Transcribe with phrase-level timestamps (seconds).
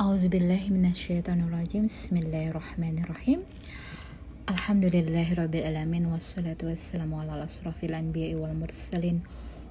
[0.00, 3.44] Auzubillahiminasyaitonirrajim Bismillahirrahmanirrahim.
[4.48, 9.20] Alhamdulillahirrabbilalamin Wassalatu wassalamu ala asrafil anbiya'i wal mursalin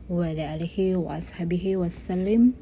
[0.05, 2.54] Wa ala alihi wa ashabihi wassalim.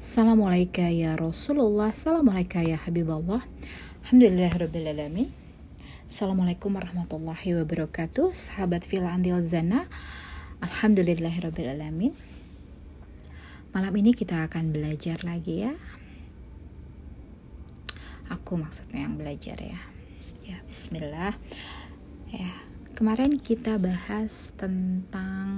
[0.00, 1.92] Assalamualaikum ya Rasulullah.
[1.92, 5.28] Assalamualaikum ya Alhamdulillahirrabbilalamin
[6.08, 8.32] Assalamualaikum warahmatullahi wabarakatuh.
[8.32, 9.84] Sahabat fil andil zana
[10.64, 12.16] Alhamdulillahirrabbilalamin
[13.76, 15.76] Malam ini kita akan belajar lagi ya
[18.30, 19.80] aku maksudnya yang belajar ya.
[20.46, 21.34] Ya Bismillah.
[22.30, 22.54] Ya
[22.94, 25.50] kemarin kita bahas tentang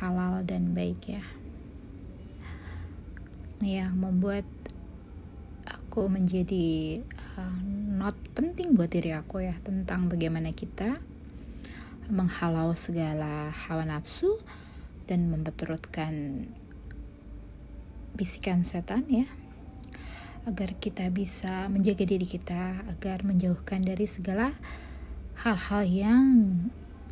[0.00, 1.24] halal dan baik ya.
[3.60, 4.48] Yang membuat
[5.68, 7.04] aku menjadi
[7.36, 7.60] uh,
[7.98, 10.96] not penting buat diri aku ya tentang bagaimana kita
[12.08, 14.40] menghalau segala hawa nafsu
[15.04, 16.44] dan memperturutkan
[18.16, 19.28] bisikan setan ya
[20.48, 24.56] agar kita bisa menjaga diri kita agar menjauhkan dari segala
[25.44, 26.24] hal-hal yang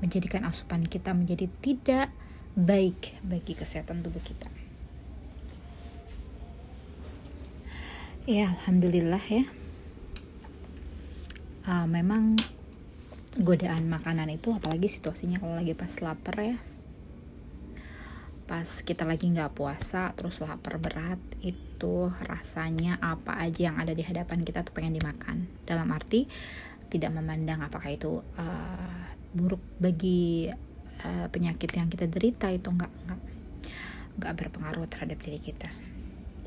[0.00, 2.08] menjadikan asupan kita menjadi tidak
[2.56, 4.48] baik bagi kesehatan tubuh kita.
[8.24, 9.44] Ya, alhamdulillah ya.
[11.68, 12.40] Uh, memang
[13.36, 16.56] godaan makanan itu apalagi situasinya kalau lagi pas lapar ya
[18.46, 21.65] pas kita lagi nggak puasa terus lapar berat itu
[22.24, 25.44] rasanya apa aja yang ada di hadapan kita tuh pengen dimakan.
[25.68, 26.24] Dalam arti
[26.88, 29.02] tidak memandang apakah itu uh,
[29.36, 30.48] buruk bagi
[31.04, 33.20] uh, penyakit yang kita derita itu nggak nggak
[34.16, 35.68] nggak berpengaruh terhadap diri kita.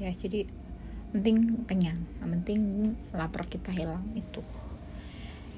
[0.02, 0.47] Ya jadi
[1.13, 4.41] penting kenyang penting lapar kita hilang itu.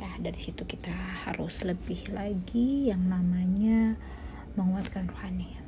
[0.01, 0.91] Ya dari situ kita
[1.29, 3.95] harus lebih lagi yang namanya
[4.57, 5.60] menguatkan rohani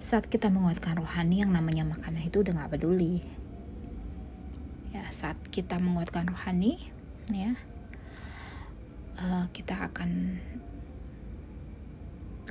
[0.00, 3.20] saat kita menguatkan rohani yang namanya makanan itu udah gak peduli.
[4.96, 6.80] Ya saat kita menguatkan rohani
[7.30, 7.54] ya
[9.20, 10.40] uh, kita akan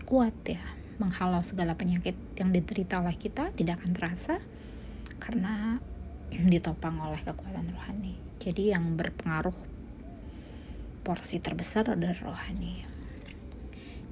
[0.07, 0.62] kuat ya
[1.01, 4.35] menghalau segala penyakit yang diderita oleh kita tidak akan terasa
[5.18, 5.81] karena
[6.53, 8.16] ditopang oleh kekuatan rohani.
[8.40, 9.57] Jadi yang berpengaruh
[11.03, 12.99] porsi terbesar adalah rohani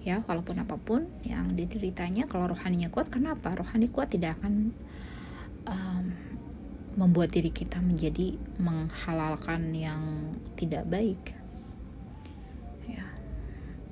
[0.07, 3.51] ya walaupun apa pun yang dideritanya kalau rohaninya kuat kenapa?
[3.51, 4.71] Rohani kuat tidak akan
[5.67, 6.05] um,
[6.95, 11.35] membuat diri kita menjadi menghalalkan yang tidak baik.
[12.87, 13.03] Ya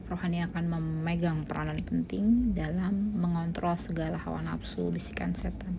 [0.08, 5.76] rohani akan memegang peranan penting dalam mengontrol segala hawa nafsu bisikan setan.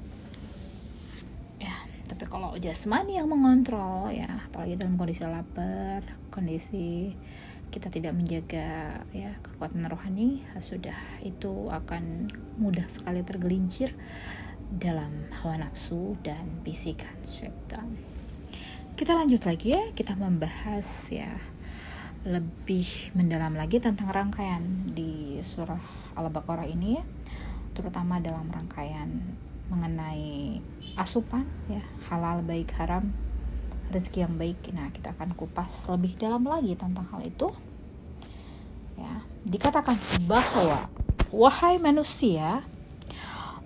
[1.56, 1.80] Ya
[2.12, 7.16] tapi kalau jasmani yang mengontrol ya apalagi dalam kondisi lapar kondisi
[7.70, 13.92] kita tidak menjaga ya kekuatan rohani sudah itu akan mudah sekali tergelincir
[14.66, 17.86] dalam hawa nafsu dan bisikan syaitan.
[18.96, 21.30] Kita lanjut lagi ya, kita membahas ya
[22.26, 25.78] lebih mendalam lagi tentang rangkaian di surah
[26.18, 27.04] Al-Baqarah ini ya,
[27.76, 29.36] terutama dalam rangkaian
[29.68, 30.58] mengenai
[30.96, 33.25] asupan ya halal baik haram
[33.90, 34.58] rezeki yang baik.
[34.74, 37.48] Nah, kita akan kupas lebih dalam lagi tentang hal itu.
[38.96, 40.88] Ya, dikatakan bahwa
[41.30, 42.64] wahai manusia,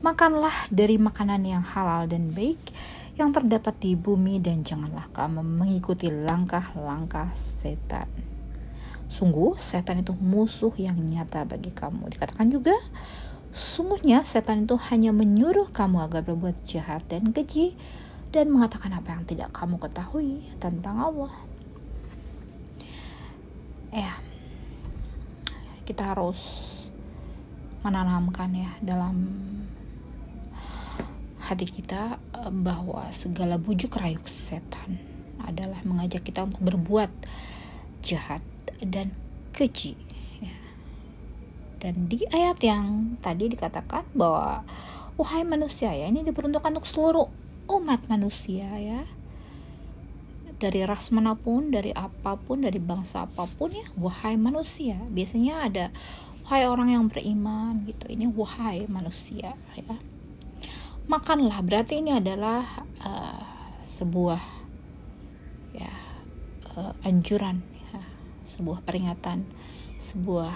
[0.00, 2.58] makanlah dari makanan yang halal dan baik
[3.20, 8.08] yang terdapat di bumi dan janganlah kamu mengikuti langkah-langkah setan.
[9.10, 12.08] Sungguh, setan itu musuh yang nyata bagi kamu.
[12.14, 12.72] Dikatakan juga,
[13.50, 17.76] sungguhnya setan itu hanya menyuruh kamu agar berbuat jahat dan keji
[18.30, 21.34] dan mengatakan apa yang tidak kamu ketahui tentang Allah.
[23.90, 24.22] Ya,
[25.82, 26.70] kita harus
[27.82, 29.26] menanamkan ya dalam
[31.42, 35.02] hati kita eh, bahwa segala bujuk rayu setan
[35.42, 37.10] adalah mengajak kita untuk berbuat
[38.06, 38.44] jahat
[38.78, 39.10] dan
[39.50, 39.98] keji.
[40.38, 40.54] Ya.
[41.82, 44.62] Dan di ayat yang tadi dikatakan bahwa
[45.18, 47.26] wahai manusia ya ini diperuntukkan untuk seluruh
[47.78, 49.06] umat manusia ya
[50.60, 55.00] dari ras mana pun, dari apa pun, dari bangsa apa pun ya, wahai manusia.
[55.08, 55.86] Biasanya ada
[56.44, 58.04] wahai orang yang beriman gitu.
[58.12, 59.96] Ini wahai manusia ya.
[61.08, 63.42] Makanlah berarti ini adalah uh,
[63.80, 64.38] sebuah
[65.74, 65.90] ya
[66.76, 68.04] uh, anjuran ya,
[68.44, 69.48] sebuah peringatan,
[69.96, 70.54] sebuah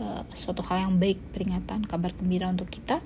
[0.00, 3.04] uh, suatu hal yang baik, peringatan, kabar gembira untuk kita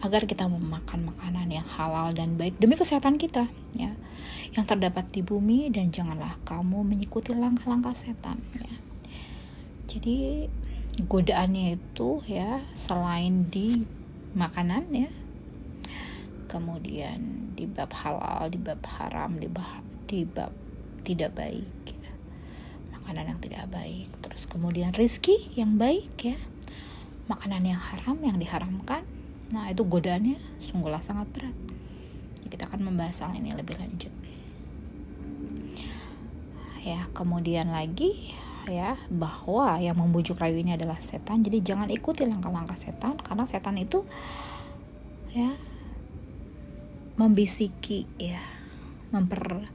[0.00, 3.92] agar kita memakan makanan yang halal dan baik demi kesehatan kita ya.
[4.50, 8.74] Yang terdapat di bumi dan janganlah kamu mengikuti langkah-langkah setan ya.
[9.86, 10.48] Jadi
[11.06, 13.84] godaannya itu ya selain di
[14.36, 15.10] makanan ya
[16.50, 20.50] kemudian di bab halal di bab haram di bab, di bab
[21.06, 22.12] tidak baik ya.
[22.98, 26.38] makanan yang tidak baik terus kemudian rizki yang baik ya.
[27.30, 29.06] Makanan yang haram yang diharamkan
[29.50, 31.56] nah itu godaannya sungguhlah sangat berat.
[32.50, 34.10] Kita akan membahas hal ini lebih lanjut.
[36.80, 38.34] Ya kemudian lagi
[38.70, 41.42] ya bahwa yang membujuk rayu ini adalah setan.
[41.42, 44.06] Jadi jangan ikuti langkah-langkah setan karena setan itu
[45.30, 45.54] ya
[47.20, 48.42] membisiki ya
[49.12, 49.68] memper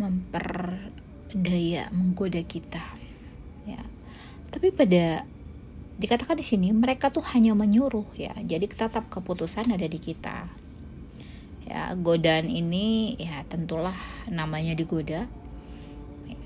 [0.00, 2.82] memperdaya menggoda kita
[3.68, 3.80] ya.
[4.48, 5.22] Tapi pada
[5.98, 8.32] dikatakan di sini mereka tuh hanya menyuruh ya.
[8.38, 10.46] Jadi tetap keputusan ada di kita.
[11.66, 13.98] Ya godaan ini ya tentulah
[14.30, 15.26] namanya digoda.
[16.24, 16.38] Ya,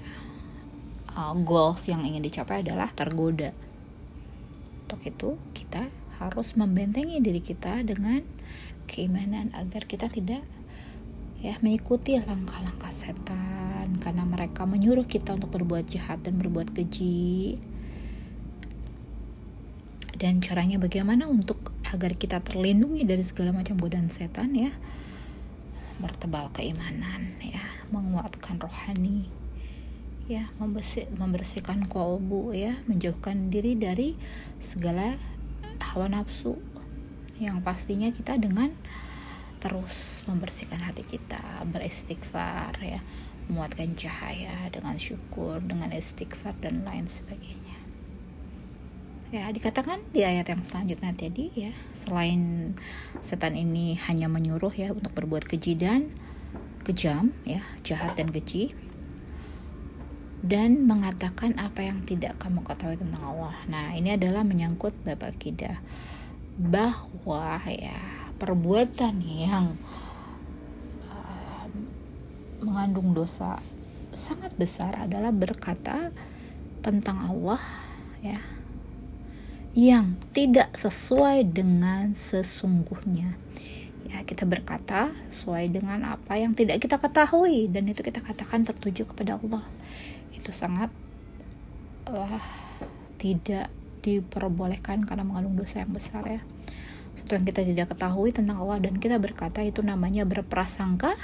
[1.15, 3.53] uh, goals yang ingin dicapai adalah tergoda.
[4.89, 8.25] Untuk itu kita harus membentengi diri kita dengan
[8.89, 10.43] keimanan agar kita tidak
[11.45, 14.01] ya mengikuti langkah-langkah setan.
[14.01, 17.61] Karena mereka menyuruh kita untuk berbuat jahat dan berbuat keji
[20.23, 24.71] dan caranya bagaimana untuk agar kita terlindungi dari segala macam godaan setan ya.
[25.99, 27.67] Bertebal keimanan ya.
[27.91, 29.27] Menguatkan rohani
[30.31, 30.47] ya.
[30.63, 32.79] Membersih, membersihkan kolbu ya.
[32.87, 34.15] Menjauhkan diri dari
[34.63, 35.19] segala
[35.91, 36.55] hawa nafsu
[37.43, 38.71] yang pastinya kita dengan
[39.59, 43.03] terus membersihkan hati kita beristighfar ya.
[43.51, 47.72] Menguatkan cahaya dengan syukur dengan istighfar dan lain sebagainya
[49.33, 52.77] ya dikatakan di ayat yang selanjutnya tadi ya selain
[53.25, 56.13] setan ini hanya menyuruh ya untuk berbuat keji dan
[56.85, 58.77] kejam ya jahat dan keji
[60.45, 63.55] dan mengatakan apa yang tidak kamu ketahui tentang Allah.
[63.71, 65.79] Nah, ini adalah menyangkut bab akidah
[66.59, 69.79] bahwa ya perbuatan yang
[71.07, 71.65] uh,
[72.59, 73.63] mengandung dosa
[74.11, 76.11] sangat besar adalah berkata
[76.83, 77.63] tentang Allah
[78.19, 78.43] ya
[79.73, 83.37] yang tidak sesuai dengan sesungguhnya.
[84.13, 89.09] Ya, kita berkata sesuai dengan apa yang tidak kita ketahui dan itu kita katakan tertuju
[89.09, 89.65] kepada Allah.
[90.37, 90.93] Itu sangat
[92.13, 92.43] uh,
[93.17, 93.73] tidak
[94.05, 96.45] diperbolehkan karena mengandung dosa yang besar ya.
[97.17, 101.17] Sesuatu yang kita tidak ketahui tentang Allah dan kita berkata itu namanya berprasangka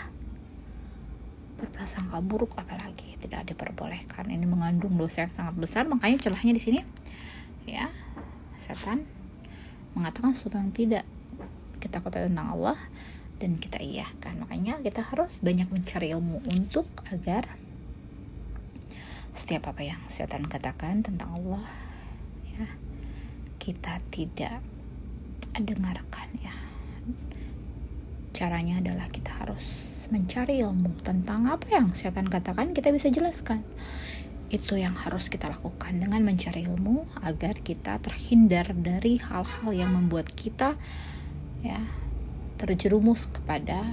[1.58, 6.80] berprasangka buruk apalagi tidak diperbolehkan ini mengandung dosa yang sangat besar makanya celahnya di sini
[7.66, 7.90] ya
[8.68, 9.08] setan
[9.96, 11.04] mengatakan sesuatu yang tidak
[11.80, 12.78] kita ketahui tentang Allah
[13.40, 17.48] dan kita iya kan makanya kita harus banyak mencari ilmu untuk agar
[19.32, 21.64] setiap apa yang setan katakan tentang Allah
[22.44, 22.66] ya
[23.56, 24.60] kita tidak
[25.64, 26.54] dengarkan ya.
[28.34, 33.60] Caranya adalah kita harus mencari ilmu tentang apa yang setan katakan kita bisa jelaskan
[34.48, 40.32] itu yang harus kita lakukan dengan mencari ilmu agar kita terhindar dari hal-hal yang membuat
[40.32, 40.72] kita
[41.60, 41.84] ya
[42.56, 43.84] terjerumus kepada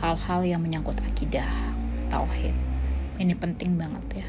[0.00, 1.46] hal-hal yang menyangkut akidah
[2.08, 2.56] tauhid.
[3.20, 4.28] Ini penting banget ya.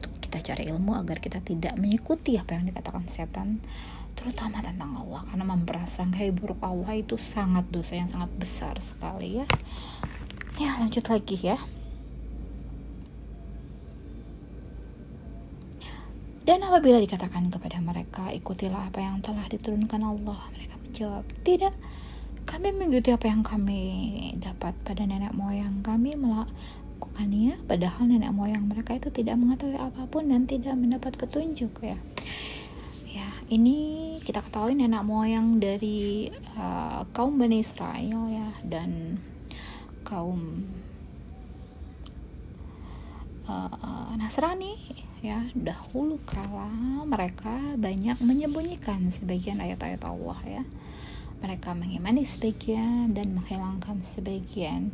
[0.00, 3.60] Untuk kita cari ilmu agar kita tidak mengikuti apa yang dikatakan setan
[4.16, 5.28] terutama tentang Allah.
[5.28, 9.46] Karena memprasangkai buruk Allah itu sangat dosa yang sangat besar sekali ya.
[10.56, 11.60] Ya lanjut lagi ya
[16.50, 21.70] Dan apabila dikatakan kepada mereka, ikutilah apa yang telah diturunkan Allah, mereka menjawab, tidak.
[22.42, 23.82] Kami mengikuti apa yang kami
[24.34, 30.26] dapat pada nenek moyang kami melakukannya, padahal nenek moyang mereka itu tidak mengetahui apa pun
[30.26, 31.94] dan tidak mendapat petunjuk ya.
[33.14, 39.22] Ya, ini kita ketahui nenek moyang dari uh, kaum Bani Israel ya dan
[40.02, 40.66] kaum
[43.46, 46.72] uh, Nasrani ya dahulu kala
[47.04, 50.62] mereka banyak menyembunyikan sebagian ayat-ayat Allah ya.
[51.40, 54.92] Mereka mengimani sebagian dan menghilangkan sebagian.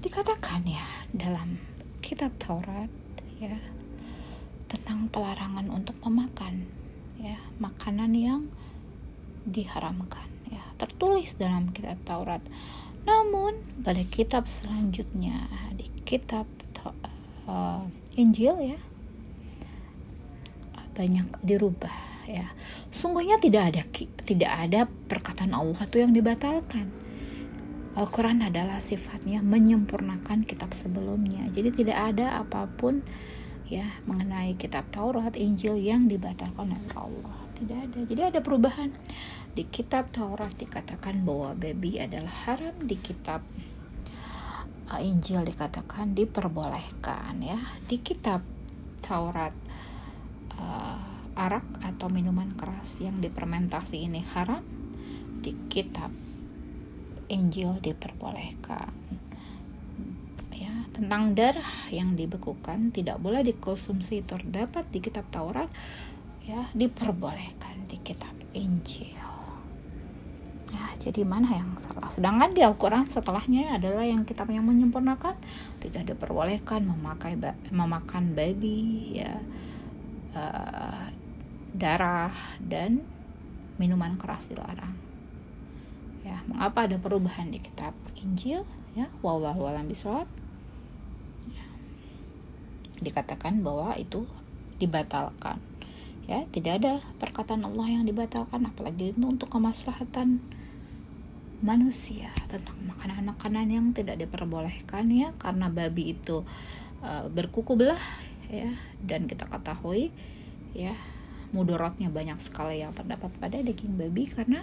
[0.00, 1.60] Dikatakan ya dalam
[2.00, 2.88] kitab Taurat
[3.36, 3.56] ya
[4.68, 6.64] tentang pelarangan untuk memakan
[7.20, 8.42] ya makanan yang
[9.48, 12.44] diharamkan ya tertulis dalam kitab Taurat.
[13.08, 16.44] Namun pada kitab selanjutnya di kitab
[17.48, 17.84] uh,
[18.16, 18.80] Injil ya
[20.96, 22.48] banyak dirubah ya.
[22.88, 23.82] Sungguhnya tidak ada
[24.24, 26.88] tidak ada perkataan Allah itu yang dibatalkan.
[27.96, 31.48] Al-Quran adalah sifatnya menyempurnakan kitab sebelumnya.
[31.48, 33.00] Jadi tidak ada apa pun
[33.72, 37.36] ya mengenai kitab Taurat Injil yang dibatalkan oleh Allah.
[37.56, 37.98] Tidak ada.
[38.04, 38.92] Jadi ada perubahan.
[39.56, 43.40] Di kitab Taurat dikatakan bahwa babi adalah haram di kitab
[44.92, 47.56] uh, Injil dikatakan diperbolehkan ya.
[47.88, 48.44] Di kitab
[49.00, 49.56] Taurat
[50.60, 50.98] uh,
[51.36, 54.64] arak atau minuman keras yang dipermentasi ini haram
[55.44, 56.08] di kitab
[57.26, 58.92] Injil diperbolehkan.
[60.56, 65.68] Ya tentang darah yang dibekukan tidak boleh dikonsumsi terdapat di kitab Taurat.
[66.46, 69.18] Ya diperbolehkan di kitab Injil.
[70.66, 72.10] Ya, jadi mana yang salah?
[72.10, 75.38] Sedangkan di Al-Quran setelahnya adalah yang kitab yang menyempurnakan.
[75.78, 77.38] Tidak diperbolehkan memakai
[77.70, 79.38] memakan babi, ya,
[80.36, 81.08] uh,
[81.72, 83.00] darah dan
[83.80, 84.92] minuman keras dilarang.
[86.24, 88.66] Ya, mengapa ada perubahan di kitab Injil?
[88.98, 90.26] Ya, wallahu alam bisawab.
[91.48, 91.64] Ya.
[93.00, 94.26] Dikatakan bahwa itu
[94.76, 95.62] dibatalkan.
[96.26, 100.42] Ya, tidak ada perkataan Allah yang dibatalkan apalagi itu untuk kemaslahatan
[101.64, 106.44] manusia tentang makanan-makanan yang tidak diperbolehkan ya karena babi itu
[107.00, 108.02] uh, berkuku belah
[108.50, 108.74] ya.
[109.02, 110.10] Dan kita ketahui
[110.76, 110.94] ya
[111.54, 114.60] mudorotnya banyak sekali yang terdapat pada daging babi karena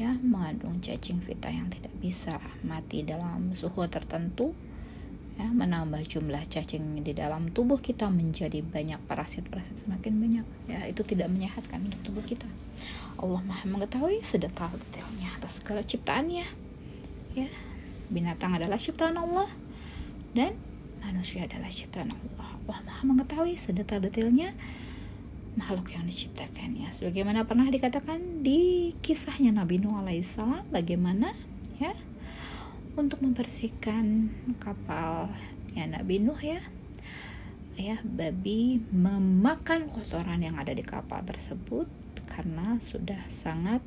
[0.00, 4.56] ya mengandung cacing vita yang tidak bisa mati dalam suhu tertentu
[5.40, 11.00] ya menambah jumlah cacing di dalam tubuh kita menjadi banyak parasit-parasit semakin banyak ya itu
[11.04, 12.48] tidak menyehatkan untuk tubuh kita.
[13.20, 16.44] Allah Maha mengetahui sedetail-detailnya atas segala ciptaannya
[17.36, 17.48] ya.
[18.10, 19.48] Binatang adalah ciptaan Allah
[20.36, 20.56] dan
[21.00, 24.54] manusia adalah ciptaan Allah Allah Maha mengetahui sedetail-detailnya
[25.58, 31.34] makhluk yang diciptakannya sebagaimana pernah dikatakan di kisahnya Nabi Nuh alaihissalam bagaimana
[31.82, 31.90] ya
[32.94, 34.30] untuk membersihkan
[34.62, 35.26] kapal
[35.74, 36.62] ya Nabi Nuh ya
[37.74, 41.90] ya babi memakan kotoran yang ada di kapal tersebut
[42.30, 43.82] karena sudah sangat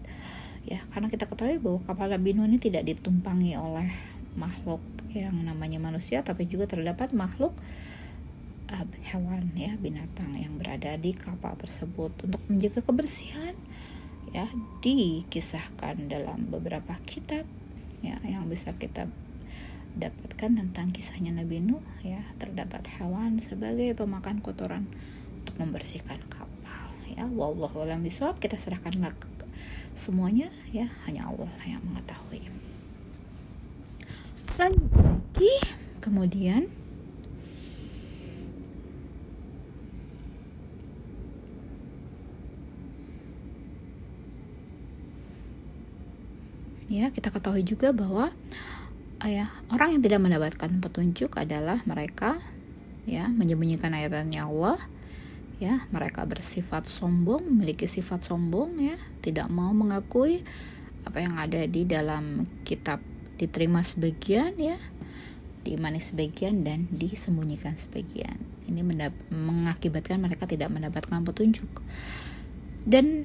[0.68, 3.88] ya karena kita ketahui bahwa kapal Nabi Nuh ini tidak ditumpangi oleh
[4.36, 4.84] makhluk
[5.16, 7.56] yang namanya manusia tapi juga terdapat makhluk
[9.06, 12.12] hewan ya binatang yang berada di kapal tersebut.
[12.26, 13.54] Untuk menjaga kebersihan
[14.34, 14.50] ya
[14.82, 17.46] dikisahkan dalam beberapa kitab
[18.02, 19.06] ya yang bisa kita
[19.94, 24.90] dapatkan tentang kisahnya Nabi Nuh ya terdapat hewan sebagai pemakan kotoran
[25.46, 27.30] untuk membersihkan kapal ya.
[27.30, 29.14] Wallahu alam bisawab kita serahkanlah
[29.94, 32.50] semuanya ya hanya Allah yang mengetahui.
[34.58, 35.54] Lagi
[36.02, 36.70] kemudian
[46.94, 48.30] ya kita ketahui juga bahwa
[49.18, 52.38] uh, ya orang yang tidak mendapatkan petunjuk adalah mereka
[53.10, 54.78] ya menyembunyikan ayat-ayatnya Allah
[55.58, 60.46] ya mereka bersifat sombong memiliki sifat sombong ya tidak mau mengakui
[61.04, 63.02] apa yang ada di dalam kitab
[63.42, 64.78] diterima sebagian ya
[65.64, 68.36] diimani sebagian dan disembunyikan sebagian.
[68.68, 68.84] Ini
[69.32, 71.72] mengakibatkan mereka tidak mendapatkan petunjuk.
[72.84, 73.24] Dan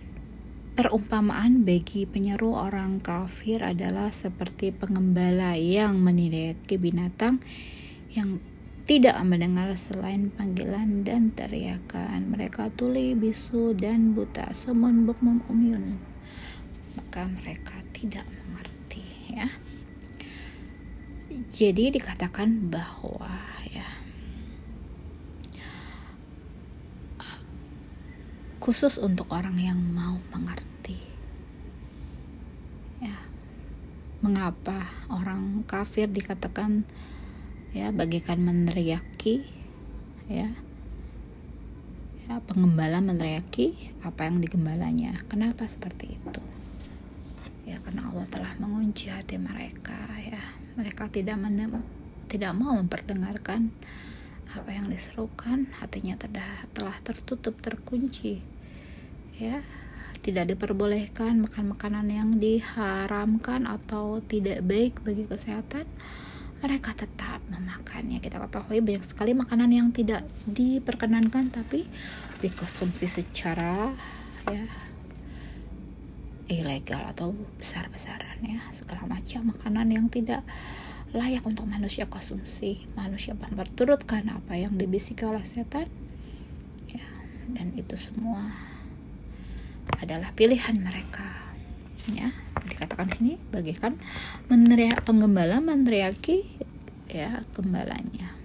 [0.79, 7.43] Perumpamaan bagi penyeru orang kafir adalah seperti pengembala yang menilaki binatang
[8.15, 8.39] yang
[8.87, 12.31] tidak mendengar selain panggilan dan teriakan.
[12.31, 15.99] Mereka tuli, bisu, dan buta, sumun, bukmum, umyun.
[16.95, 19.51] Maka mereka tidak mengerti, ya.
[21.59, 23.35] Jadi dikatakan bahwa
[23.75, 23.98] ya
[28.69, 31.01] khusus untuk orang yang mau mengerti.
[33.01, 33.17] Ya.
[34.21, 36.85] Mengapa orang kafir dikatakan
[37.73, 39.41] ya bagikan meneriaki
[40.29, 40.53] ya.
[42.29, 43.73] Ya pengembala meneriaki
[44.05, 45.17] apa yang digembalanya?
[45.33, 46.45] Kenapa seperti itu?
[47.65, 50.45] Ya karena Allah telah mengunci hati mereka ya.
[50.77, 51.73] Mereka tidak menem,
[52.29, 53.73] tidak mau memperdengarkan
[54.53, 55.73] apa yang diserukan.
[55.81, 58.58] Hatinya telah tertutup terkunci
[59.39, 59.63] ya
[60.19, 65.87] tidak diperbolehkan makan makanan yang diharamkan atau tidak baik bagi kesehatan.
[66.59, 71.87] Mereka tetap memakannya kita ketahui banyak sekali makanan yang tidak diperkenankan tapi
[72.43, 73.95] dikonsumsi secara
[74.51, 74.67] ya
[76.51, 78.59] ilegal atau besar-besaran ya.
[78.75, 80.43] Segala macam makanan yang tidak
[81.15, 82.85] layak untuk manusia konsumsi.
[82.99, 85.87] Manusia berturutkan apa yang dibisiki oleh setan.
[86.91, 87.07] Ya
[87.55, 88.69] dan itu semua
[89.97, 91.25] adalah pilihan mereka.
[92.13, 92.33] Ya
[92.69, 93.97] dikatakan sini bagikan
[94.53, 96.45] meneriak penggembala meneriaki
[97.09, 98.37] ya gembalanya.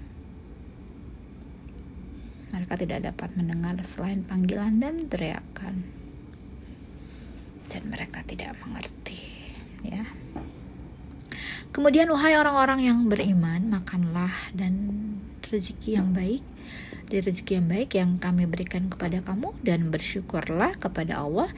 [2.53, 5.83] Mereka tidak dapat mendengar selain panggilan dan teriakan.
[7.67, 9.33] Dan mereka tidak mengerti
[9.81, 10.05] ya.
[11.73, 14.93] Kemudian wahai orang-orang yang beriman makanlah dan
[15.49, 16.45] rezeki yang baik
[17.07, 21.49] dari rezeki yang baik yang kami berikan kepada kamu dan bersyukurlah kepada Allah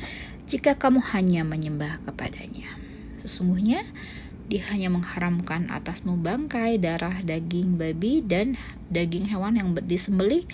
[0.46, 2.78] jika kamu hanya menyembah kepadanya.
[3.18, 3.82] Sesungguhnya
[4.46, 8.62] dia hanya mengharamkan atasmu bangkai, darah, daging babi dan
[8.94, 10.46] daging hewan yang disembelih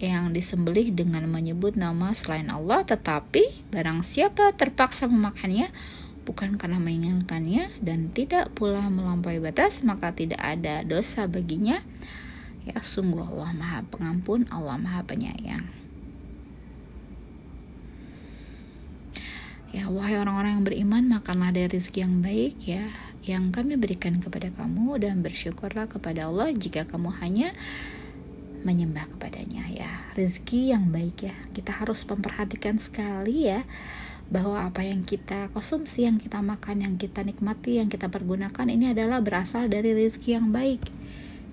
[0.00, 2.86] yang disembelih dengan menyebut nama selain Allah.
[2.86, 5.68] Tetapi barang siapa terpaksa memakannya
[6.22, 11.82] bukan karena menginginkannya dan tidak pula melampaui batas maka tidak ada dosa baginya
[12.68, 15.64] ya sungguh Allah maha pengampun Allah maha penyayang.
[19.70, 22.90] Ya wahai orang-orang yang beriman makanlah dari rezeki yang baik ya
[23.22, 27.54] yang kami berikan kepada kamu dan bersyukurlah kepada Allah jika kamu hanya
[28.66, 29.92] menyembah kepadanya ya.
[30.18, 31.36] Rezeki yang baik ya.
[31.54, 33.62] Kita harus memperhatikan sekali ya
[34.30, 38.94] bahwa apa yang kita konsumsi yang kita makan yang kita nikmati yang kita pergunakan ini
[38.94, 40.99] adalah berasal dari rezeki yang baik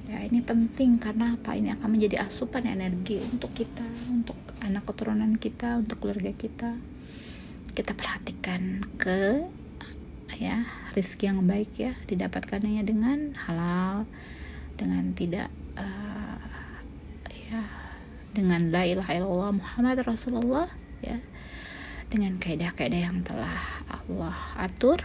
[0.07, 1.53] ya ini penting karena apa?
[1.53, 6.79] Ini akan menjadi asupan energi untuk kita untuk anak keturunan kita untuk keluarga kita.
[7.75, 9.45] Kita perhatikan ke
[10.39, 14.09] ya rezeki yang baik ya didapatkannya dengan halal
[14.77, 15.49] dengan tidak
[17.47, 17.63] ya
[18.35, 20.67] dengan la ilaha illallah Muhammad Rasulullah
[20.99, 21.17] ya
[22.11, 24.99] dengan kaidah-kaidah yang telah Allah atur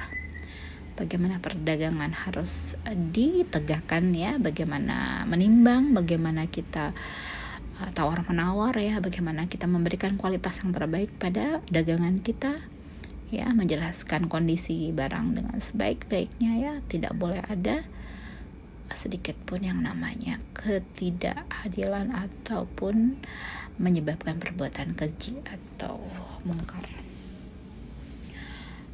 [0.97, 6.93] bagaimana perdagangan harus ditegakkan ya bagaimana menimbang bagaimana kita
[7.81, 12.61] uh, tawar menawar ya bagaimana kita memberikan kualitas yang terbaik pada dagangan kita
[13.33, 17.81] ya menjelaskan kondisi barang dengan sebaik-baiknya ya tidak boleh ada
[18.93, 23.17] sedikit pun yang namanya ketidakadilan ataupun
[23.81, 25.97] menyebabkan perbuatan keji atau
[26.45, 27.02] mungkar.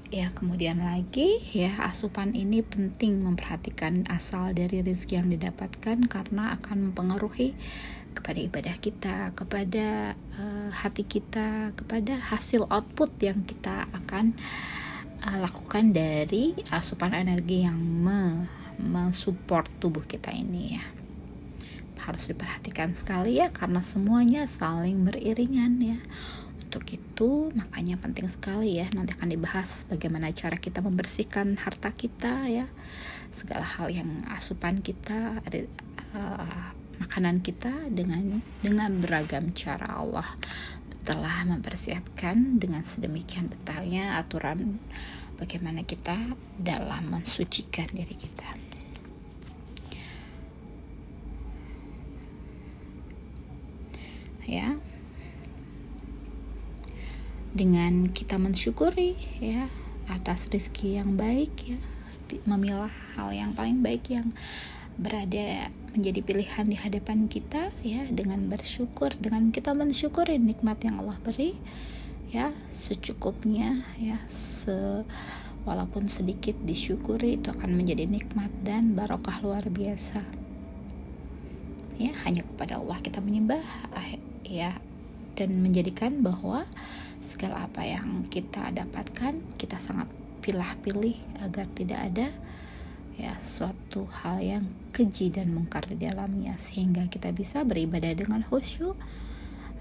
[0.08, 6.88] Ya, kemudian lagi ya asupan ini penting memperhatikan asal dari rezeki yang didapatkan karena akan
[6.88, 7.52] mempengaruhi
[8.16, 14.32] kepada ibadah kita, kepada uh, hati kita, kepada hasil output yang kita akan
[15.28, 18.48] uh, lakukan dari asupan energi yang me
[18.80, 20.84] mensupport tubuh kita ini ya.
[22.00, 26.00] Harus diperhatikan sekali ya karena semuanya saling beriringan ya
[26.68, 32.44] untuk itu makanya penting sekali ya nanti akan dibahas bagaimana cara kita membersihkan harta kita
[32.44, 32.68] ya
[33.32, 35.40] segala hal yang asupan kita
[36.12, 36.68] uh,
[37.00, 40.28] makanan kita dengan dengan beragam cara Allah
[41.08, 44.76] telah mempersiapkan dengan sedemikian detailnya aturan
[45.40, 46.20] bagaimana kita
[46.60, 48.68] dalam mensucikan diri kita.
[54.48, 54.80] ya
[57.52, 59.68] dengan kita mensyukuri ya
[60.08, 61.78] atas rezeki yang baik ya
[62.44, 64.28] memilah hal yang paling baik yang
[65.00, 71.16] berada menjadi pilihan di hadapan kita ya dengan bersyukur dengan kita mensyukuri nikmat yang Allah
[71.24, 71.56] beri
[72.28, 75.06] ya secukupnya ya se
[75.68, 80.24] walaupun sedikit disyukuri itu akan menjadi nikmat dan barokah luar biasa.
[82.00, 83.60] Ya hanya kepada Allah kita menyembah
[84.48, 84.80] ya
[85.36, 86.64] dan menjadikan bahwa
[87.18, 90.06] segala apa yang kita dapatkan kita sangat
[90.42, 92.28] pilih-pilih agar tidak ada
[93.18, 96.54] ya suatu hal yang keji dan mungkar di dalamnya.
[96.56, 98.94] Sehingga kita bisa beribadah dengan khusyuk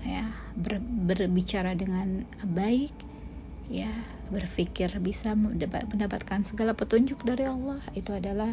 [0.05, 2.93] ya ber, berbicara dengan baik
[3.67, 3.89] ya
[4.27, 7.79] berpikir bisa mendapatkan segala petunjuk dari Allah.
[7.93, 8.51] Itu adalah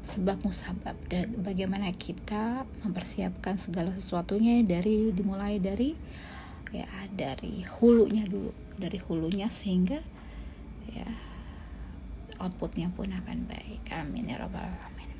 [0.00, 0.96] sebab musabab
[1.44, 5.92] bagaimana kita mempersiapkan segala sesuatunya dari dimulai dari
[6.70, 9.98] ya dari hulunya dulu dari hulunya sehingga
[10.90, 11.06] ya
[12.40, 13.92] outputnya pun akan baik.
[13.92, 15.10] Amin ya robbal alamin.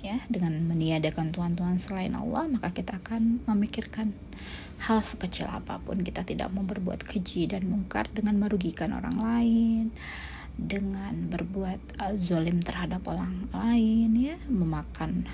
[0.00, 4.16] Ya dengan meniadakan tuhan-tuhan selain Allah maka kita akan memikirkan
[4.88, 6.00] hal sekecil apa pun.
[6.00, 9.86] Kita tidak mau berbuat keji dan mungkar dengan merugikan orang lain
[10.54, 15.26] dengan berbuat uh, zolim terhadap orang lain ya memakan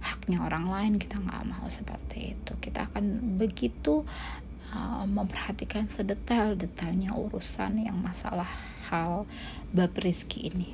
[0.00, 2.52] haknya orang lain kita nggak mau seperti itu.
[2.56, 4.02] Kita akan begitu
[4.72, 8.48] uh, memperhatikan sedetail-detailnya urusan yang masalah
[8.88, 9.28] hal
[9.70, 10.68] bab rizki ini.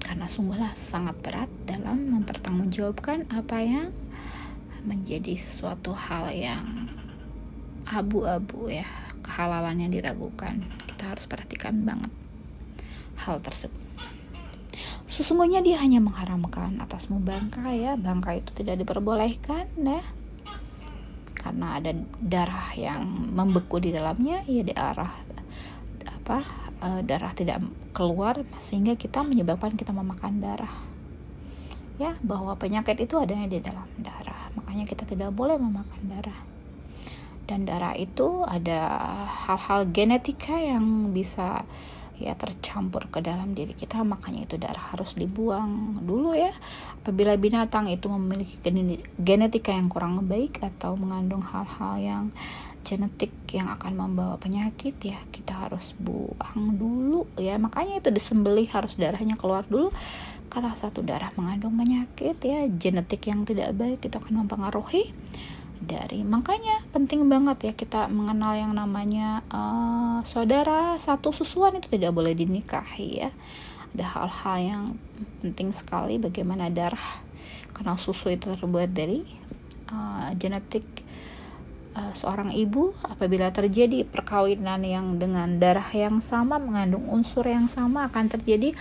[0.00, 3.88] Karena sungguhlah sangat berat dalam mempertanggungjawabkan apa yang
[4.86, 6.88] menjadi sesuatu hal yang
[7.90, 8.86] abu-abu ya
[9.20, 10.62] kehalalannya diragukan.
[10.86, 12.14] Kita harus perhatikan banget
[13.26, 13.86] hal tersebut
[15.16, 17.96] sesungguhnya dia hanya mengharamkan atasmu bangka ya.
[17.96, 20.04] Bangka itu tidak diperbolehkan ya.
[21.32, 25.24] Karena ada darah yang membeku di dalamnya ya darah
[26.04, 26.42] apa
[26.84, 27.64] uh, darah tidak
[27.96, 30.74] keluar sehingga kita menyebabkan kita memakan darah.
[31.96, 34.52] Ya bahwa penyakit itu adanya di dalam darah.
[34.52, 36.40] Makanya kita tidak boleh memakan darah.
[37.48, 41.62] Dan darah itu ada hal-hal genetika yang bisa
[42.16, 46.52] ya tercampur ke dalam diri kita makanya itu darah harus dibuang dulu ya.
[47.02, 48.58] Apabila binatang itu memiliki
[49.20, 52.24] genetika yang kurang baik atau mengandung hal-hal yang
[52.86, 57.60] genetik yang akan membawa penyakit ya kita harus buang dulu ya.
[57.60, 59.92] Makanya itu disembelih harus darahnya keluar dulu.
[60.46, 65.10] Karena satu darah mengandung penyakit ya genetik yang tidak baik itu akan mempengaruhi
[65.80, 66.24] dari.
[66.24, 72.32] Makanya penting banget ya kita mengenal yang namanya uh, saudara satu susuan itu tidak boleh
[72.32, 73.30] dinikahi ya.
[73.96, 74.82] Ada hal-hal yang
[75.40, 77.24] penting sekali bagaimana darah
[77.72, 79.24] karena susu itu terbuat dari
[79.92, 80.84] uh, genetik
[81.96, 82.92] uh, seorang ibu.
[83.04, 88.76] Apabila terjadi perkawinan yang dengan darah yang sama mengandung unsur yang sama akan terjadi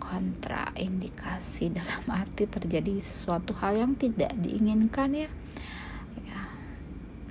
[0.00, 1.76] kontraindikasi.
[1.76, 5.28] Dalam arti terjadi sesuatu hal yang tidak diinginkan ya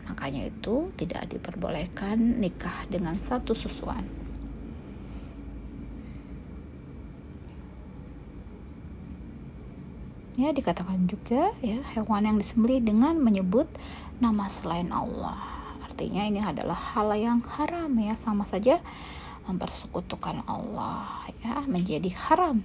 [0.07, 4.07] Makanya itu tidak diperbolehkan nikah dengan satu susuan.
[10.37, 13.65] Ya, dikatakan juga ya hewan yang disembelih dengan menyebut
[14.21, 15.33] nama selain Allah.
[15.81, 18.77] Artinya ini adalah hal yang haram ya, sama saja
[19.49, 22.61] mempersekutukan Allah ya, menjadi haram.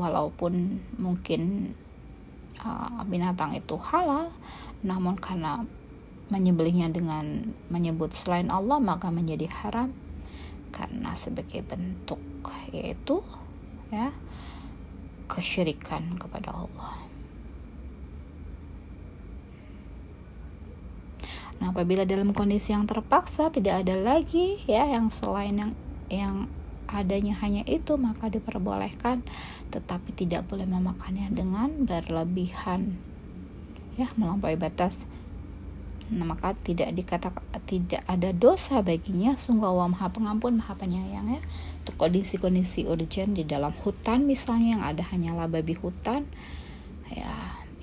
[0.00, 1.72] Walaupun mungkin
[2.64, 4.32] uh, binatang itu halal,
[4.80, 5.60] namun karena
[6.26, 9.94] menyembelihnya dengan menyebut selain Allah maka menjadi haram
[10.74, 12.18] karena sebagai bentuk
[12.74, 13.22] yaitu
[13.88, 14.10] ya
[15.30, 17.06] kesyirikan kepada Allah.
[21.56, 25.72] Nah, apabila dalam kondisi yang terpaksa tidak ada lagi ya yang selain yang
[26.12, 26.36] yang
[26.86, 29.24] adanya hanya itu maka diperbolehkan
[29.74, 32.94] tetapi tidak boleh memakannya dengan berlebihan
[33.98, 35.08] ya melampaui batas
[36.06, 39.34] Nah, maka tidak dikatakan tidak ada dosa baginya.
[39.34, 41.42] Sungguh Allah Maha Pengampun Maha Penyayang ya.
[41.82, 46.26] Untuk kondisi-kondisi urgent di dalam hutan misalnya yang ada hanyalah babi hutan
[47.10, 47.30] ya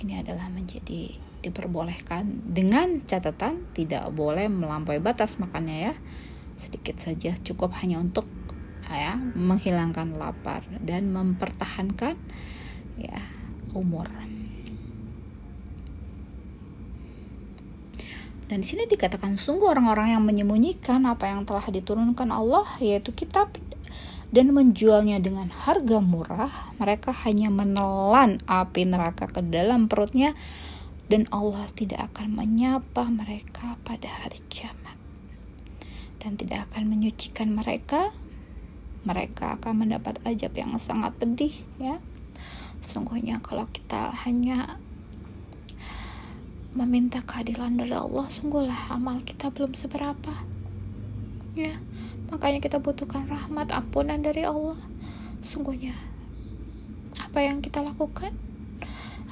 [0.04, 5.36] ini adalah menjadi diperbolehkan dengan catatan tidak boleh melampaui batas.
[5.36, 5.94] Makannya ya
[6.56, 8.30] sedikit saja cukup hanya untuk
[8.88, 12.14] ya menghilangkan lapar dan mempertahankan
[12.96, 13.20] ya
[13.74, 14.06] umur
[18.54, 23.50] Dan di sini dikatakan sungguh orang-orang yang menyembunyikan apa yang telah diturunkan Allah yaitu kitab
[24.30, 30.38] dan menjualnya dengan harga murah, mereka hanya menelan api neraka ke dalam perutnya
[31.10, 35.02] dan Allah tidak akan menyapa mereka pada hari kiamat.
[36.22, 38.14] Dan tidak akan menyucikan mereka
[39.02, 41.98] mereka akan mendapat ajab yang sangat pedih ya.
[42.86, 44.78] Sungguhnya kalau kita hanya
[46.74, 50.34] meminta keadilan dari Allah sungguhlah amal kita belum seberapa.
[51.54, 51.78] Ya
[52.34, 54.78] makanya kita butuhkan rahmat ampunan dari Allah.
[55.46, 55.94] Sungguhnya
[57.22, 58.34] apa yang kita lakukan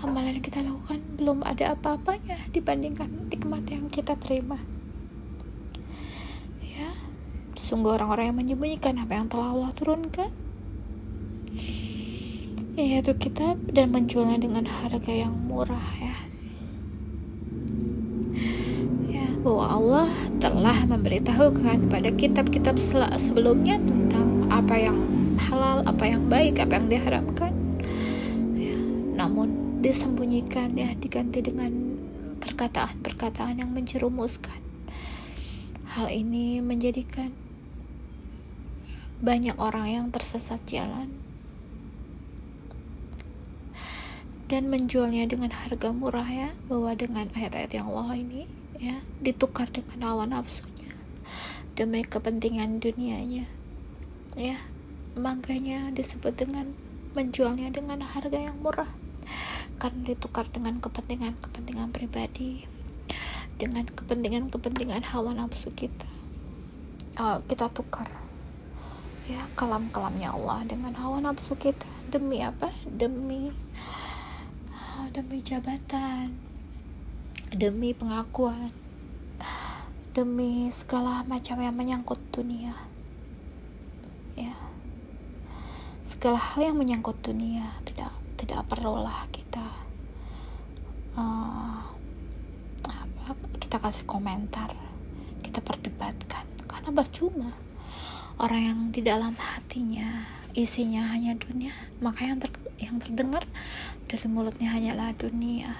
[0.02, 4.62] amalan yang kita lakukan belum ada apa-apanya dibandingkan nikmat yang kita terima.
[6.62, 6.94] Ya
[7.58, 10.30] sungguh orang-orang yang menyembunyikan apa yang telah Allah turunkan.
[12.78, 16.31] Yaitu kitab dan menjualnya dengan harga yang murah ya
[19.52, 20.08] bahwa Allah
[20.40, 22.80] telah memberitahukan pada kitab-kitab
[23.20, 24.96] sebelumnya tentang apa yang
[25.36, 27.52] halal, apa yang baik, apa yang diharamkan.
[28.56, 28.80] Ya,
[29.20, 31.68] namun disembunyikan ya diganti dengan
[32.40, 34.56] perkataan-perkataan yang menjerumuskan.
[36.00, 37.36] Hal ini menjadikan
[39.20, 41.12] banyak orang yang tersesat jalan
[44.48, 50.10] dan menjualnya dengan harga murah ya bahwa dengan ayat-ayat yang Allah ini ya ditukar dengan
[50.10, 50.90] hawa nafsunya
[51.78, 53.46] demi kepentingan dunianya.
[54.36, 54.58] Ya
[55.14, 56.74] makanya disebut dengan
[57.14, 58.90] menjualnya dengan harga yang murah.
[59.78, 62.66] Karena ditukar dengan kepentingan-kepentingan pribadi
[63.58, 66.10] dengan kepentingan-kepentingan hawa nafsu kita.
[67.18, 68.10] Uh, kita tukar.
[69.30, 71.86] Ya kalam-kalamnya Allah dengan hawa nafsu kita.
[72.10, 72.74] Demi apa?
[72.86, 73.54] Demi
[75.12, 76.51] demi jabatan
[77.52, 78.72] demi pengakuan,
[80.16, 82.72] demi segala macam yang menyangkut dunia.
[84.40, 84.56] Ya.
[86.08, 89.62] Segala hal yang menyangkut dunia tidak tidak perlulah kita
[91.14, 91.78] uh,
[93.30, 94.74] apa kita kasih komentar
[95.46, 97.54] kita perdebatkan karena percuma
[98.42, 100.26] orang yang di dalam hatinya
[100.58, 102.50] isinya hanya dunia maka yang ter
[102.82, 103.46] yang terdengar
[104.10, 105.78] dari mulutnya hanyalah dunia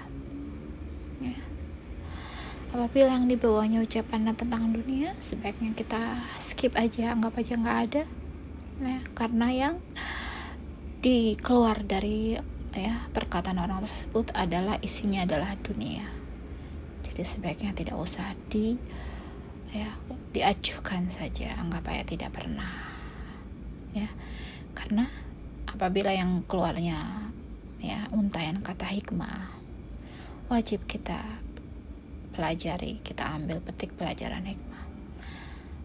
[1.18, 1.51] ya.
[2.72, 8.02] Apabila yang dibawanya ucapan tentang dunia sebaiknya kita skip aja anggap aja nggak ada.
[8.82, 9.74] Ya karena yang
[11.04, 12.40] dikeluar dari
[12.72, 16.08] ya perkataan orang tersebut adalah isinya adalah dunia.
[17.04, 18.80] Jadi sebaiknya tidak usah di
[19.72, 19.92] ya
[20.32, 22.72] diajukan saja anggap aja tidak pernah.
[23.92, 24.08] Ya
[24.72, 25.12] karena
[25.68, 27.28] apabila yang keluarnya
[27.84, 29.60] ya untayan kata hikmah
[30.48, 31.20] wajib kita
[32.34, 34.84] pelajari kita ambil petik pelajaran hikmah.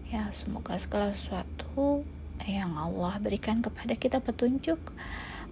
[0.10, 2.02] Ya semoga segala sesuatu
[2.50, 4.80] yang Allah berikan kepada kita petunjuk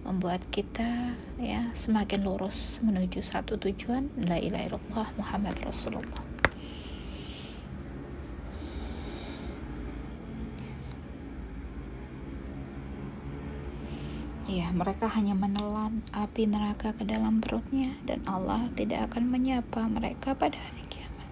[0.02, 4.10] membuat kita ya semakin lurus menuju satu tujuan.
[4.26, 6.25] La ilaha illallah Muhammad Rasulullah
[14.46, 20.38] Ya, mereka hanya menelan api neraka ke dalam perutnya dan Allah tidak akan menyapa mereka
[20.38, 21.26] pada hari kiamat.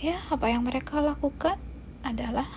[0.00, 1.60] Ya, apa yang mereka lakukan
[2.00, 2.48] adalah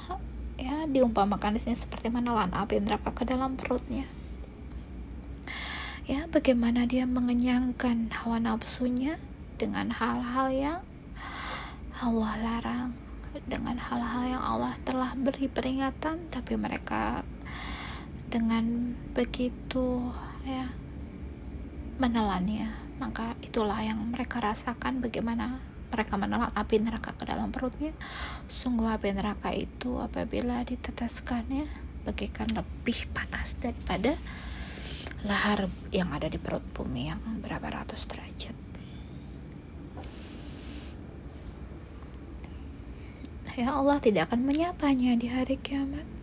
[0.55, 4.07] ya diumpamakan di sini seperti menelan api neraka ke dalam perutnya.
[6.07, 9.19] Ya, bagaimana dia mengenyangkan hawa nafsunya
[9.59, 10.79] dengan hal-hal yang
[11.99, 12.95] Allah larang,
[13.43, 17.27] dengan hal-hal yang Allah telah beri peringatan tapi mereka
[18.35, 20.11] dengan begitu
[20.43, 20.67] ya
[22.03, 22.67] menelannya.
[22.99, 27.95] Maka itulah yang mereka rasakan bagaimana mereka menelan api neraka ke dalam perutnya.
[28.51, 31.63] Sungguh api neraka itu apabila diteteskannya
[32.03, 34.11] bagaikan lebih panas daripada
[35.23, 38.55] lahar yang ada di perut bumi yang berapa ratus derajat.
[43.55, 46.14] Ya Allah tidak akan menyapanya di hari kiamat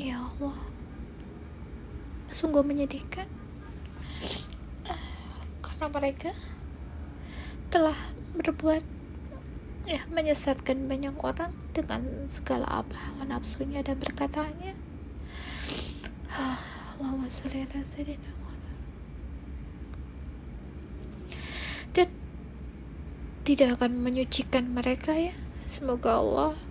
[0.00, 0.56] Ya Allah,
[2.24, 3.28] sungguh menyedihkan
[5.60, 6.32] karena mereka
[7.68, 8.00] telah
[8.32, 8.80] berbuat
[9.84, 12.00] ya menyesatkan banyak orang dengan
[12.32, 12.96] segala apa
[13.28, 14.72] nafsunya dan perkataannya.
[16.96, 18.32] Allahumma sholli ala sayyidina
[21.92, 22.08] dan
[23.44, 25.36] tidak akan menyucikan mereka ya.
[25.68, 26.69] Semoga Allah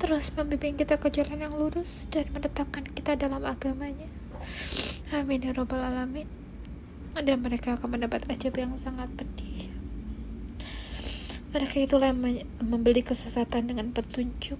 [0.00, 4.08] terus membimbing kita ke jalan yang lurus dan menetapkan kita dalam agamanya.
[5.12, 6.24] Amin ya robbal alamin.
[7.12, 9.68] Dan mereka akan mendapat ajab yang sangat pedih.
[11.52, 14.56] Mereka itulah yang membeli kesesatan dengan petunjuk.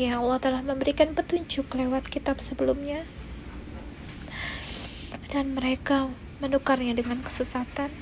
[0.00, 3.04] Ya Allah telah memberikan petunjuk lewat kitab sebelumnya.
[5.28, 6.08] Dan mereka
[6.40, 7.92] menukarnya dengan kesesatan.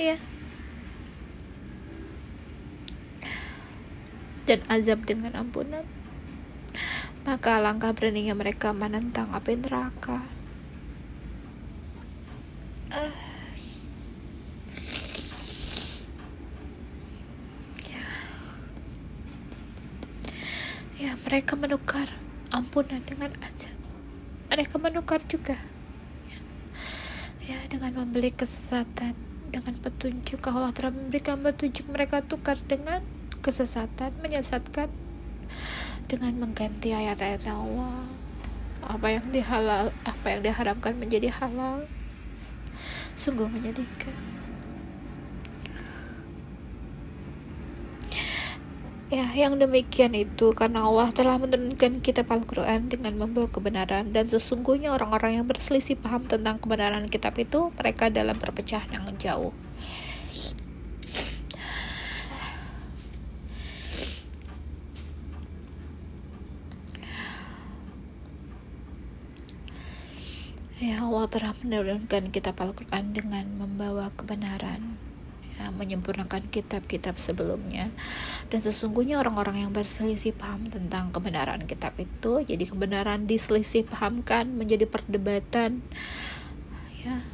[0.00, 0.16] Ya.
[4.48, 5.84] Dan azab dengan ampunan.
[7.28, 10.24] Maka langkah beraninya mereka menentang api neraka.
[20.96, 22.08] Ya, mereka menukar
[22.48, 23.75] ampunan dengan azab
[24.46, 25.58] mereka menukar juga.
[26.26, 26.38] Ya,
[27.46, 29.14] ya dengan membeli kesesatan
[29.50, 33.00] dengan petunjuk Allah telah memberikan petunjuk mereka tukar dengan
[33.40, 34.90] kesesatan menyesatkan
[36.10, 38.06] dengan mengganti ayat-ayat Allah.
[38.86, 41.90] Apa yang dihalal apa yang diharamkan menjadi halal
[43.16, 44.35] sungguh menyedihkan
[49.06, 54.90] Ya, yang demikian itu karena Allah telah menurunkan kitab Al-Quran dengan membawa kebenaran dan sesungguhnya
[54.90, 59.54] orang-orang yang berselisih paham tentang kebenaran kitab itu mereka dalam perpecahan yang jauh.
[70.82, 74.98] Ya Allah telah menurunkan kitab Al-Quran dengan membawa kebenaran
[75.56, 77.90] ya, menyempurnakan kitab-kitab sebelumnya.
[78.52, 84.84] Dan sesungguhnya orang-orang yang berselisih paham tentang kebenaran kitab itu jadi kebenaran diselisih pahamkan menjadi
[84.86, 85.82] perdebatan.
[87.02, 87.24] Ya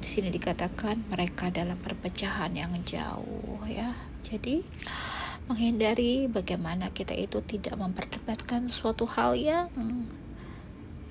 [0.00, 3.92] di sini dikatakan mereka dalam perpecahan yang jauh ya.
[4.24, 4.64] Jadi
[5.44, 9.68] menghindari bagaimana kita itu tidak memperdebatkan suatu hal yang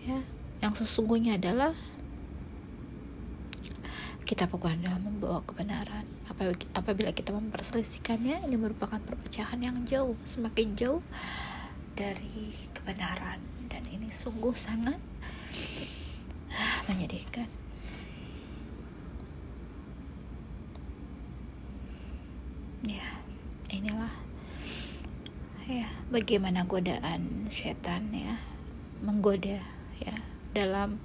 [0.02, 0.20] ya
[0.60, 1.78] yang sesungguhnya adalah
[4.30, 6.06] kita dalam membawa kebenaran.
[6.78, 11.02] Apabila kita memperselisihkannya ini merupakan perpecahan yang jauh semakin jauh
[11.98, 13.42] dari kebenaran.
[13.66, 15.02] Dan ini sungguh sangat
[16.86, 17.50] menyedihkan.
[22.86, 23.10] Ya
[23.74, 24.14] inilah
[25.66, 28.38] ya bagaimana godaan setan ya
[29.02, 29.58] menggoda
[29.98, 30.16] ya
[30.54, 31.02] dalam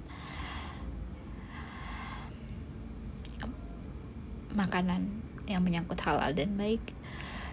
[4.55, 6.81] makanan yang menyangkut halal dan baik.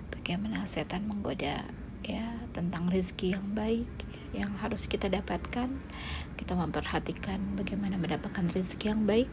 [0.08, 1.66] Bagaimana setan menggoda
[2.02, 3.90] ya tentang rezeki yang baik
[4.32, 5.68] yang harus kita dapatkan.
[6.38, 9.28] Kita memperhatikan bagaimana mendapatkan rezeki yang baik.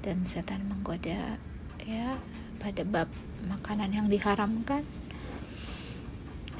[0.00, 1.36] Dan setan menggoda
[1.84, 2.16] ya
[2.56, 3.12] pada bab
[3.44, 4.86] makanan yang diharamkan.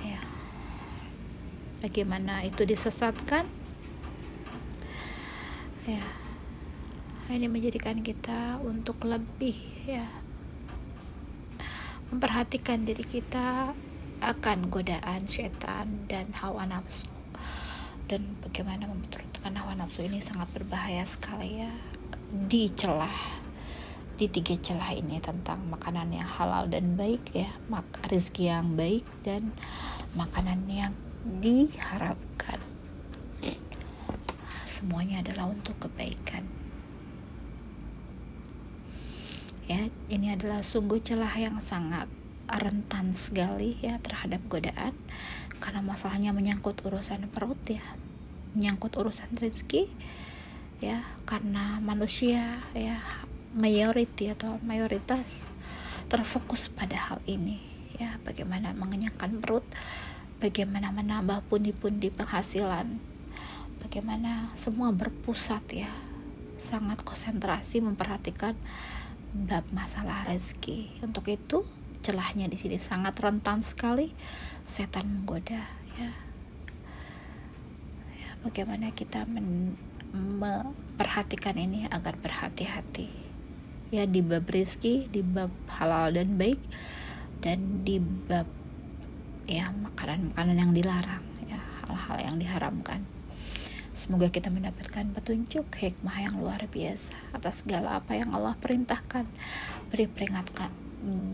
[0.04, 0.20] Ya.
[1.80, 3.48] Bagaimana itu disesatkan.
[5.88, 6.04] Ya.
[7.30, 9.54] Ini menjadikan kita untuk lebih
[9.86, 10.19] ya
[12.10, 13.70] memperhatikan diri kita
[14.20, 17.06] akan godaan setan dan hawa nafsu.
[18.10, 21.72] Dan bagaimana memperhatikan hawa nafsu ini sangat berbahaya sekali ya.
[22.30, 23.38] Di celah
[24.20, 27.48] di tiga celah ini tentang makanan yang halal dan baik ya.
[27.72, 29.54] Mak rezeki yang baik dan
[30.12, 30.92] makanan yang
[31.40, 32.60] diharapkan
[34.80, 36.59] semuanya adalah untuk kebaikan
[39.70, 42.10] ya ini adalah sungguh celah yang sangat
[42.50, 44.98] rentan sekali ya terhadap godaan.
[45.62, 47.84] Karena masalahnya menyangkut urusan perut ya
[48.50, 49.86] menyangkut urusan rezeki
[50.82, 52.98] ya karena manusia ya
[53.54, 55.54] mayoriti atau mayoritas
[56.10, 57.62] terfokus pada hal ini
[57.94, 58.18] ya.
[58.26, 59.62] Bagaimana mengenyangkan perut
[60.42, 62.98] bagaimana menambah pundi-pundi penghasilan
[63.84, 65.92] bagaimana semua berpusat ya
[66.56, 68.56] sangat konsentrasi memperhatikan
[69.34, 71.02] bab masalah rezeki.
[71.02, 71.62] Untuk itu
[72.00, 74.10] celahnya di sini sangat rentan sekali.
[74.66, 75.62] Setan menggoda
[75.98, 76.10] ya.
[78.14, 79.26] Ya bagaimana kita
[80.14, 83.10] memperhatikan ini agar berhati-hati.
[83.90, 86.62] Ya di bab rizki di bab halal dan baik
[87.42, 88.46] dan di bab
[89.50, 93.02] ya makanan-makanan yang dilarang ya hal-hal yang diharamkan
[94.00, 99.28] Semoga kita mendapatkan petunjuk hikmah yang luar biasa atas segala apa yang Allah perintahkan.
[99.92, 100.72] Beri peringatan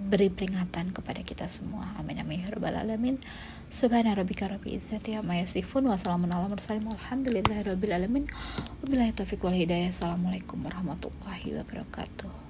[0.07, 1.91] beri peringatan kepada kita semua.
[1.99, 3.19] Amin amin ya rabbal alamin.
[3.67, 8.25] Subhana rabbika rabbil izzati amma yasifun wa salamun ala mursalin walhamdulillahi rabbil alamin.
[8.83, 9.91] Wabillahi taufiq wal hidayah.
[9.91, 12.46] Assalamualaikum warahmatullahi wabarakatuh.